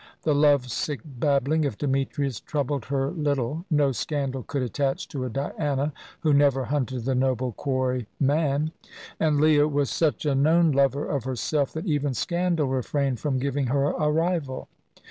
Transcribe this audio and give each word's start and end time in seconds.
The 0.23 0.33
love 0.33 0.71
sick 0.71 1.01
babbling 1.05 1.63
of 1.67 1.77
Demetrius 1.77 2.39
troubled 2.39 2.85
her 2.85 3.11
little. 3.11 3.65
No 3.69 3.91
scandal 3.91 4.41
could 4.41 4.63
attach 4.63 5.07
to 5.09 5.25
a 5.25 5.29
Diana 5.29 5.93
who 6.21 6.33
never 6.33 6.63
hunted 6.63 7.05
the 7.05 7.13
noble 7.13 7.51
quarry, 7.51 8.07
man; 8.19 8.71
and 9.19 9.39
Leah 9.39 9.67
was 9.67 9.91
such 9.91 10.25
a 10.25 10.33
known 10.33 10.71
lover 10.71 11.05
of 11.05 11.25
herself 11.25 11.71
that 11.73 11.85
even 11.85 12.15
scandal 12.15 12.65
refrained 12.65 13.19
from 13.19 13.37
giving 13.37 13.67
her 13.67 13.91
a 13.91 14.09
rival. 14.11 14.69